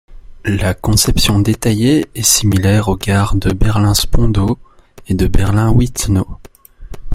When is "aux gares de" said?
2.89-3.51